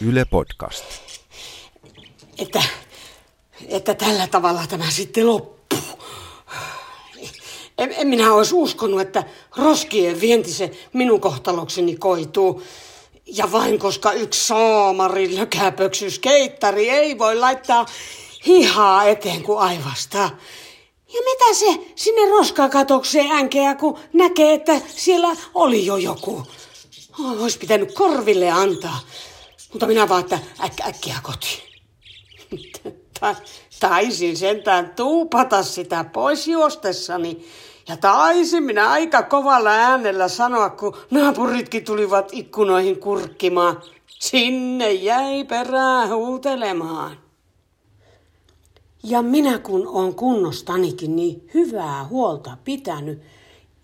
Yle 0.00 0.24
Podcast. 0.24 0.84
Että, 2.38 2.62
että 3.68 3.94
tällä 3.94 4.26
tavalla 4.26 4.66
tämä 4.66 4.90
sitten 4.90 5.26
loppuu. 5.26 5.78
En, 7.78 7.94
en 7.96 8.08
minä 8.08 8.34
olisi 8.34 8.54
uskonut, 8.54 9.00
että 9.00 9.24
roskien 9.56 10.20
vienti 10.20 10.52
se 10.52 10.70
minun 10.92 11.20
kohtalokseni 11.20 11.96
koituu. 11.96 12.62
Ja 13.26 13.52
vain 13.52 13.78
koska 13.78 14.12
yksi 14.12 14.46
saamari 14.46 15.36
lökäpöksys 15.36 16.18
keittari 16.18 16.90
ei 16.90 17.18
voi 17.18 17.36
laittaa 17.36 17.86
hihaa 18.46 19.04
eteen 19.04 19.42
kuin 19.42 19.58
aivasta. 19.58 20.18
Ja 21.12 21.20
mitä 21.24 21.54
se 21.54 21.92
sinne 21.96 22.30
roskakatokseen 22.30 23.32
änkeä, 23.32 23.74
kun 23.74 23.98
näkee, 24.12 24.54
että 24.54 24.80
siellä 24.96 25.36
oli 25.54 25.86
jo 25.86 25.96
joku. 25.96 26.46
Olisi 27.40 27.58
pitänyt 27.58 27.94
korville 27.94 28.50
antaa. 28.50 29.00
Mutta 29.72 29.86
minä 29.86 30.08
vaan, 30.08 30.20
että 30.20 30.38
äk, 30.64 30.80
äkkiä 30.88 31.16
kotiin. 31.22 31.70
Taisin 33.80 34.36
sentään 34.36 34.92
tuupata 34.96 35.62
sitä 35.62 36.04
pois 36.04 36.48
juostessani. 36.48 37.44
Ja 37.88 37.96
taisin 37.96 38.62
minä 38.62 38.90
aika 38.90 39.22
kovalla 39.22 39.70
äänellä 39.70 40.28
sanoa, 40.28 40.70
kun 40.70 40.96
naapuritkin 41.10 41.84
tulivat 41.84 42.28
ikkunoihin 42.32 43.00
kurkkimaan. 43.00 43.82
Sinne 44.06 44.92
jäi 44.92 45.44
perää 45.44 46.06
huutelemaan. 46.06 47.16
Ja 49.02 49.22
minä 49.22 49.58
kun 49.58 49.88
on 49.88 50.14
kunnostanikin 50.14 51.16
niin 51.16 51.48
hyvää 51.54 52.04
huolta 52.04 52.56
pitänyt, 52.64 53.22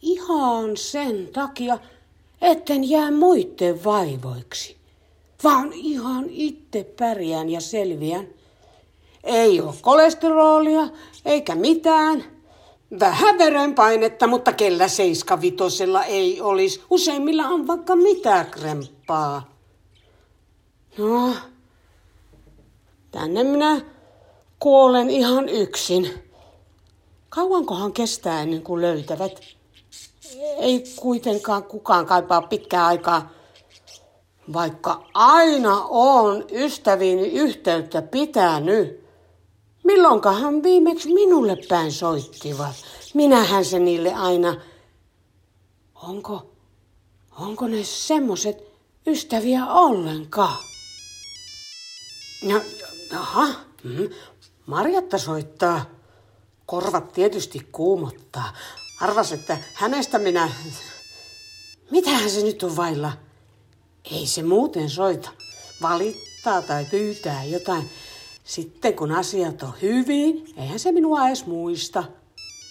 ihan 0.03 0.77
sen 0.77 1.29
takia, 1.33 1.79
etten 2.43 2.91
jää 2.91 3.11
muitten 3.11 3.85
vaivoiksi, 3.85 4.77
vaan 5.45 5.73
ihan 5.73 6.25
itse 6.29 6.85
pärjään 6.99 7.51
ja 7.51 7.61
selviän. 7.61 8.29
Ei 9.25 9.61
ole 9.61 9.75
kolesterolia 9.81 10.89
eikä 11.25 11.55
mitään. 11.55 12.25
Vähän 13.01 13.39
verenpainetta, 13.39 14.27
mutta 14.27 14.53
kellä 14.53 14.89
seiskavitosella 14.89 16.05
ei 16.05 16.41
olisi. 16.41 16.83
Useimmilla 16.91 17.49
on 17.49 17.67
vaikka 17.67 17.97
mitä 17.97 18.45
kremppaa. 18.45 19.57
No, 20.99 21.35
tänne 23.11 23.45
minä 23.45 23.81
kuolen 24.59 25.11
ihan 25.11 25.49
yksin. 25.49 26.11
Kauankohan 27.29 27.93
kestää 27.93 28.43
ennen 28.43 28.63
kuin 28.63 28.83
löytävät? 28.83 29.41
Ei 30.59 30.85
kuitenkaan 30.97 31.65
kukaan 31.65 32.07
kaipaa 32.07 32.43
pitkää 32.43 32.87
aikaa. 32.87 33.31
Vaikka 34.53 35.07
aina 35.15 35.83
on 35.89 36.45
ystäviini 36.53 37.29
yhteyttä 37.29 38.03
pitänyt. 38.03 39.07
Milloinkahan 39.85 40.63
viimeksi 40.63 41.15
minulle 41.15 41.57
päin 41.69 41.93
soittivat? 41.93 42.75
Minähän 43.15 43.65
se 43.65 43.79
niille 43.79 44.15
aina... 44.15 44.61
Onko, 45.95 46.51
onko 47.41 47.67
ne 47.67 47.85
semmoset 47.85 48.57
ystäviä 49.07 49.67
ollenkaan? 49.67 50.65
No, 52.43 52.61
aha, 53.13 53.47
mm, 53.85 54.09
Marjatta 54.67 55.19
soittaa. 55.19 55.85
Korvat 56.67 57.13
tietysti 57.13 57.69
kuumottaa. 57.73 58.53
Arvas, 59.01 59.33
että 59.33 59.59
hänestä 59.75 60.19
minä... 60.19 60.51
Mitähän 61.91 62.31
se 62.31 62.43
nyt 62.43 62.63
on 62.63 62.77
vailla? 62.77 63.13
Ei 64.11 64.27
se 64.27 64.43
muuten 64.43 64.91
soita. 64.91 65.31
Valittaa 65.83 66.63
tai 66.63 66.85
pyytää 66.91 67.45
jotain. 67.45 67.91
Sitten 68.45 68.95
kun 68.95 69.13
asiat 69.13 69.63
on 69.63 69.73
hyvin, 69.83 70.47
eihän 70.57 70.79
se 70.79 70.93
minua 70.93 71.27
edes 71.27 71.47
muista. 71.47 72.05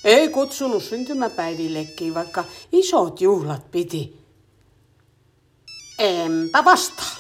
Ei 0.03 0.29
kutsunut 0.29 0.83
syntymäpäivillekin, 0.83 2.13
vaikka 2.13 2.43
isot 2.71 3.21
juhlat 3.21 3.71
piti. 3.71 4.17
Enpä 5.99 6.65
vastaa. 6.65 7.15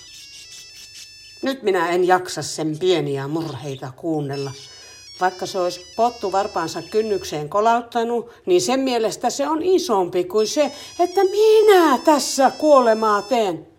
Nyt 1.41 1.63
minä 1.63 1.89
en 1.89 2.07
jaksa 2.07 2.41
sen 2.41 2.79
pieniä 2.79 3.27
murheita 3.27 3.91
kuunnella. 3.95 4.51
Vaikka 5.21 5.45
se 5.45 5.59
olisi 5.59 5.81
pottu 5.95 6.31
varpaansa 6.31 6.81
kynnykseen 6.81 7.49
kolauttanut, 7.49 8.29
niin 8.45 8.61
sen 8.61 8.79
mielestä 8.79 9.29
se 9.29 9.47
on 9.47 9.63
isompi 9.63 10.23
kuin 10.23 10.47
se, 10.47 10.71
että 10.99 11.21
minä 11.23 11.97
tässä 11.97 12.51
kuolemaa 12.51 13.21
teen. 13.21 13.74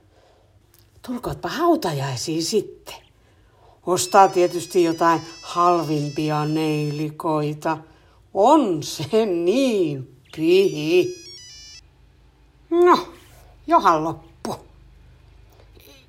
Tulkootpa 1.06 1.48
hautajaisiin 1.48 2.42
sitten. 2.42 2.94
Ostaa 3.86 4.28
tietysti 4.28 4.84
jotain 4.84 5.20
halvimpia 5.42 6.44
neilikoita. 6.44 7.78
On 8.34 8.82
se 8.82 9.26
niin 9.26 10.16
pihi. 10.36 11.14
No, 12.70 13.08
johan 13.66 14.04
loppu. 14.04 14.54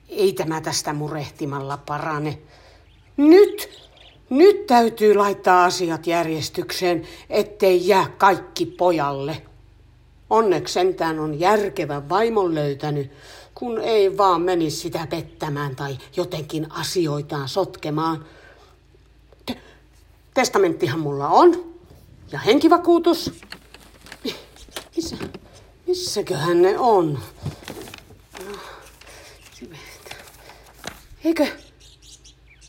Ei 0.09 0.33
tämä 0.33 0.61
tästä 0.61 0.93
murehtimalla 0.93 1.77
parane. 1.77 2.39
Nyt, 3.17 3.69
nyt 4.29 4.67
täytyy 4.67 5.15
laittaa 5.15 5.65
asiat 5.65 6.07
järjestykseen, 6.07 7.07
ettei 7.29 7.87
jää 7.87 8.11
kaikki 8.17 8.65
pojalle. 8.65 9.41
Onneksi 10.29 10.73
sentään 10.73 11.19
on 11.19 11.39
järkevä 11.39 12.09
vaimon 12.09 12.55
löytänyt, 12.55 13.11
kun 13.59 13.81
ei 13.81 14.17
vaan 14.17 14.41
menisi 14.41 14.77
sitä 14.77 15.07
pettämään 15.07 15.75
tai 15.75 15.97
jotenkin 16.15 16.71
asioitaan 16.71 17.49
sotkemaan. 17.49 18.25
Te- 19.45 19.61
testamenttihan 20.33 20.99
mulla 20.99 21.27
on. 21.27 21.73
Ja 22.31 22.39
henkivakuutus. 22.39 23.31
Missä, 24.95 25.17
missäköhän 25.87 26.61
ne 26.61 26.79
on? 26.79 27.19
Eikö, 31.23 31.47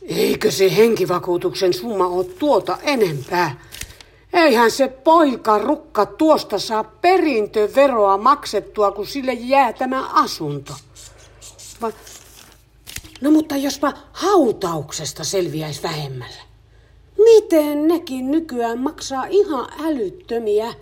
eikö 0.03 0.51
se 0.51 0.77
henkivakuutuksen 0.77 1.75
summa 1.75 2.07
ole 2.07 2.25
tuota 2.25 2.79
enempää? 2.83 3.68
Eihän 4.33 4.71
se 4.71 4.89
poika 4.89 5.59
rukka 5.59 6.07
tuosta 6.07 6.59
saa 6.59 6.85
perintöveroa 6.85 8.19
maksettua, 8.19 8.93
kun 8.93 9.07
sille 9.07 9.33
jää 9.33 9.73
tämä 9.73 10.09
asunto. 10.09 10.73
Va- 11.83 11.93
no 13.21 13.31
mutta 13.31 13.57
jospa 13.57 13.93
hautauksesta 14.13 15.25
selviäisi 15.25 15.83
vähemmällä. 15.83 16.43
Miten 17.25 17.89
nekin 17.89 18.31
nykyään 18.31 18.79
maksaa 18.79 19.27
ihan 19.27 19.69
älyttömiä? 19.85 20.75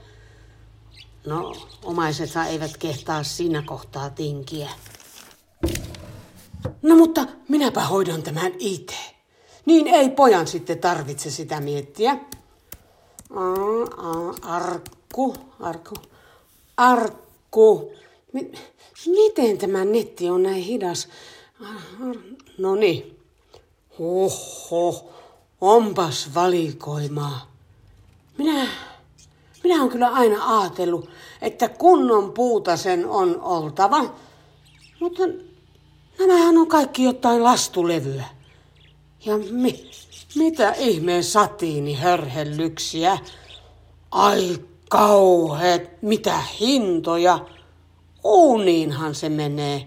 No, 1.27 1.57
omaisethan 1.85 2.47
eivät 2.49 2.77
kehtaa 2.77 3.23
siinä 3.23 3.63
kohtaa 3.63 4.11
tinkiä. 4.11 4.69
No 6.83 6.97
mutta 6.97 7.27
minäpä 7.49 7.81
hoidan 7.81 8.23
tämän 8.23 8.53
itse. 8.59 8.97
Niin 9.67 9.87
ei 9.87 10.11
pojan 10.11 10.47
sitten 10.47 10.79
tarvitse 10.79 11.31
sitä 11.31 11.61
miettiä. 11.61 12.17
Arkku, 14.43 15.35
arkku, 15.61 15.95
arkku. 16.77 17.93
Miten 19.07 19.59
tämä 19.59 19.85
netti 19.85 20.31
on 20.31 20.43
näin 20.43 20.63
hidas? 20.63 21.09
No 22.59 22.75
niin. 22.75 23.21
Oho, 23.99 25.11
onpas 25.61 26.35
valikoimaa. 26.35 27.51
Minä, 28.39 28.67
minä 29.63 29.77
olen 29.77 29.89
kyllä 29.89 30.09
aina 30.09 30.59
ajatellut, 30.61 31.11
että 31.43 31.69
kunnon 31.69 32.33
puuta 32.33 32.77
sen 32.77 33.07
on 33.07 33.41
oltava. 33.41 34.15
Mutta 35.01 35.23
nämähän 36.19 36.59
on 36.59 36.67
kaikki 36.67 37.05
jotain 37.05 37.45
lastulevyä. 37.45 38.25
Ja 39.25 39.39
mi, 39.39 39.91
mitä 40.37 40.73
ihmeen 40.73 41.25
satiini 41.25 41.95
hörhellyksiä? 41.95 43.19
Ai 44.11 44.59
kauheet, 44.89 46.03
mitä 46.03 46.41
hintoja. 46.61 47.39
Uuniinhan 48.25 49.15
se 49.15 49.29
menee. 49.29 49.87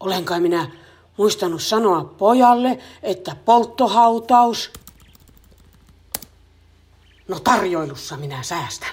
Olen 0.00 0.24
kai 0.24 0.40
minä 0.40 0.70
muistanut 1.16 1.62
sanoa 1.62 2.04
pojalle, 2.04 2.78
että 3.02 3.36
polttohautaus. 3.44 4.72
No 7.28 7.40
tarjoilussa 7.40 8.16
minä 8.16 8.42
säästän. 8.42 8.90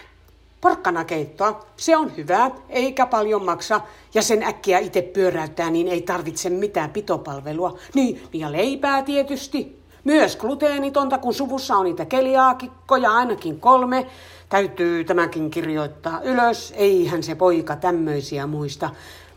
Porkkanakeittoa, 0.61 1.65
se 1.77 1.97
on 1.97 2.17
hyvää, 2.17 2.51
eikä 2.69 3.05
paljon 3.05 3.45
maksa. 3.45 3.81
Ja 4.13 4.21
sen 4.21 4.43
äkkiä 4.43 4.79
itse 4.79 5.01
pyöräyttää, 5.01 5.69
niin 5.69 5.87
ei 5.87 6.01
tarvitse 6.01 6.49
mitään 6.49 6.89
pitopalvelua. 6.89 7.77
Niin, 7.93 8.23
ja 8.33 8.51
leipää 8.51 9.03
tietysti. 9.03 9.80
Myös 10.03 10.37
gluteenitonta, 10.37 11.17
kun 11.17 11.33
suvussa 11.33 11.75
on 11.75 11.85
niitä 11.85 12.05
keliaakikkoja 12.05 13.11
ainakin 13.11 13.59
kolme. 13.59 14.07
Täytyy 14.49 15.03
tämäkin 15.03 15.51
kirjoittaa 15.51 16.21
ylös, 16.21 16.73
eihän 16.77 17.23
se 17.23 17.35
poika 17.35 17.75
tämmöisiä 17.75 18.47
muista. 18.47 18.89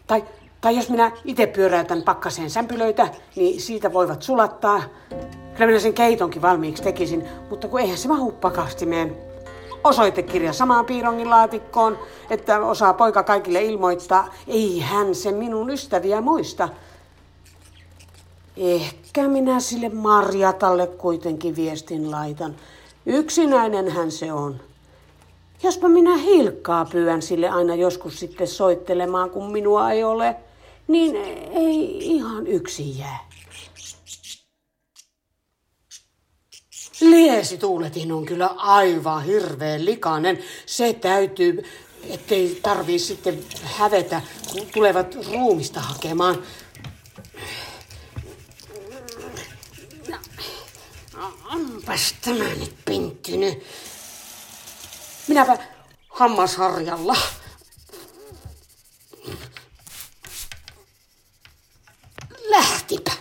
Tai 0.06 0.25
Tai 0.64 0.76
jos 0.76 0.90
minä 0.90 1.12
itse 1.25 1.46
pyöräytän 1.46 2.02
pakkaseen 2.02 2.50
sämpylöitä, 2.50 3.08
niin 3.37 3.61
siitä 3.61 3.93
voivat 3.93 4.22
sulattaa. 4.22 4.82
Kyllä 5.55 5.66
minä 5.66 5.78
sen 5.78 5.94
keitonkin 5.94 6.43
valmiiksi 6.43 6.82
tekisin, 6.82 7.25
mutta 7.50 7.69
kun 7.69 7.81
eihän 7.81 7.99
se 7.99 8.08
mahu 8.08 8.32
pakastimeen. 8.32 9.16
Osoitekirja 9.84 10.52
samaan 10.52 10.84
piirongin 10.84 11.31
laatikkoon, 11.31 11.99
että 12.31 12.61
osaa 12.61 12.94
poika 12.94 13.22
kaikille 13.22 13.62
ilmoittaa. 13.62 14.28
Ei 14.49 14.81
hän 14.81 15.14
se 15.14 15.32
minun 15.32 15.70
ystäviä 15.70 16.20
muista. 16.20 16.69
Ehkä 18.56 19.29
minä 19.29 19.61
sille 19.61 19.89
Marjatalle 19.89 20.87
kuitenkin 20.87 21.56
viestin 21.56 22.11
laitan. 22.11 22.56
Yksinäinen 23.06 23.91
hän 23.91 24.11
se 24.11 24.33
on. 24.33 24.61
Jospa 25.62 25.89
minä 25.89 26.17
Hilkkaa 26.17 26.85
pyydän 26.85 27.23
sille 27.23 27.49
aina 27.49 27.75
joskus 27.75 28.21
sitten 28.21 28.49
soittelemaan, 28.49 29.31
kun 29.31 29.53
minua 29.53 29.91
ei 29.91 30.05
ole, 30.05 30.37
niin 30.89 31.17
ei 31.53 31.99
ihan 31.99 32.47
yksin 32.47 32.99
jää. 32.99 33.29
Liesi 37.00 37.59
tuuletin 37.59 38.12
on 38.12 38.27
kyllä 38.27 38.47
aivan 38.47 39.25
hirveän 39.25 39.85
likainen. 39.85 40.39
Se 40.67 40.93
täytyy, 40.93 41.62
ettei 42.11 42.59
tarvii 42.62 42.99
sitten 42.99 43.39
hävetä, 43.62 44.23
kun 44.53 44.67
tulevat 44.75 45.17
ruumista 45.33 45.81
hakemaan. 45.81 46.43
Onpas 51.85 52.15
tämä 52.25 52.45
nyt 52.45 52.75
pinttynyt. 52.85 53.63
Minäpä 55.29 55.59
hammasharjalla. 56.09 57.17
Lähtipä. 62.49 63.13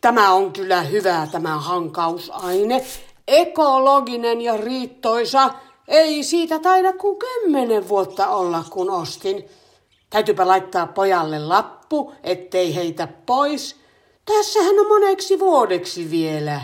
Tämä 0.00 0.32
on 0.32 0.52
kyllä 0.52 0.82
hyvä 0.82 1.28
tämä 1.32 1.58
hankausaine. 1.58 2.86
Ekologinen 3.28 4.40
ja 4.40 4.56
riittoisa. 4.56 5.54
Ei 5.88 6.22
siitä 6.22 6.58
taida 6.58 6.92
kuin 6.92 7.18
kymmenen 7.18 7.88
vuotta 7.88 8.28
olla, 8.28 8.64
kun 8.70 8.90
ostin. 8.90 9.44
Täytyypä 10.10 10.48
laittaa 10.48 10.86
pojalle 10.86 11.38
lappu, 11.38 12.14
ettei 12.22 12.74
heitä 12.74 13.08
pois. 13.26 13.76
Tässähän 14.24 14.78
on 14.78 14.88
moneksi 14.88 15.40
vuodeksi 15.40 16.10
vielä. 16.10 16.60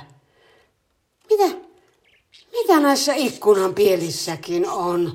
Mitä? 1.30 1.56
Mitä 2.52 2.80
näissä 2.80 3.14
ikkunan 3.14 3.74
pielissäkin 3.74 4.68
on? 4.68 5.14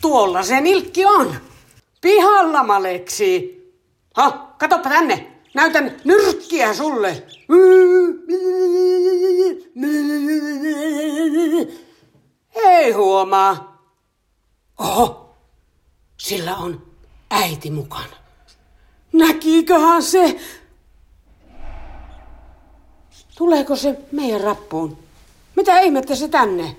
Tuolla 0.00 0.42
se 0.42 0.60
nilkki 0.60 1.06
on. 1.06 1.34
Pihalla 2.00 2.62
maleksi. 2.64 3.54
Ha, 4.14 4.54
katoppa 4.58 4.90
tänne. 4.90 5.30
Näytän 5.54 6.00
nyrkkiä 6.04 6.74
sulle. 6.74 7.22
Ei 12.54 12.92
huomaa. 12.92 13.74
Oho, 14.78 15.36
sillä 16.16 16.56
on 16.56 16.86
äiti 17.30 17.70
mukana. 17.70 18.16
Näkiiköhän 19.12 20.02
se? 20.02 20.40
Tuleeko 23.34 23.76
se 23.76 23.98
meidän 24.12 24.40
rappuun? 24.40 24.98
Mitä 25.56 25.80
ihmettä 25.80 26.14
se 26.14 26.28
tänne? 26.28 26.76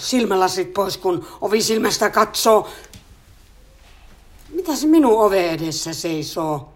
Silmälasit 0.00 0.74
pois, 0.74 0.96
kun 0.96 1.26
ovi 1.40 1.62
silmästä 1.62 2.10
katsoo. 2.10 2.68
Mitä 4.48 4.76
se 4.76 4.86
minun 4.86 5.20
ove 5.20 5.50
edessä 5.50 5.94
seisoo? 5.94 6.72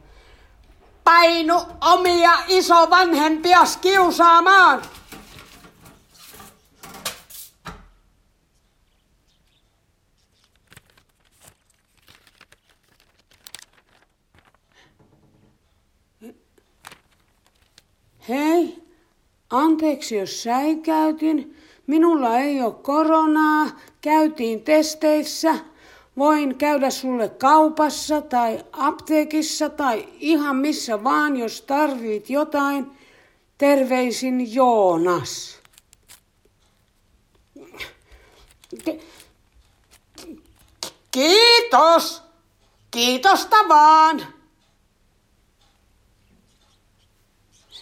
Painu 1.04 1.62
omia 1.80 2.32
isovanhempia 2.48 3.60
kiusaamaan! 3.80 4.82
Hei, 18.30 18.82
anteeksi 19.50 20.16
jos 20.16 20.42
säikäytin. 20.42 21.56
Minulla 21.86 22.38
ei 22.38 22.62
ole 22.62 22.74
koronaa. 22.74 23.66
Käytiin 24.00 24.62
testeissä. 24.62 25.54
Voin 26.18 26.56
käydä 26.56 26.90
sulle 26.90 27.28
kaupassa 27.28 28.20
tai 28.20 28.64
apteekissa 28.72 29.68
tai 29.68 30.08
ihan 30.18 30.56
missä 30.56 31.04
vaan, 31.04 31.36
jos 31.36 31.62
tarvit 31.62 32.30
jotain. 32.30 32.86
Terveisin 33.58 34.54
Joonas. 34.54 35.58
Kiitos. 41.10 42.22
Kiitosta 42.90 43.56
vaan. 43.68 44.39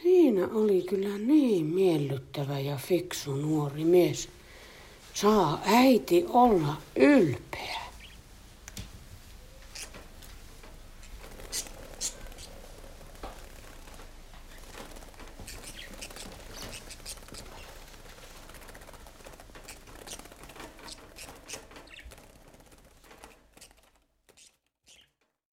Siinä 0.03 0.49
oli 0.55 0.83
kyllä 0.83 1.19
niin 1.19 1.67
miellyttävä 1.67 2.61
ja 2.61 2.77
fiksu 2.77 3.35
nuori 3.35 3.85
mies. 3.85 4.29
Saa 5.15 5.61
äiti 5.67 6.25
olla 6.29 6.77
ylpeä. 6.97 7.88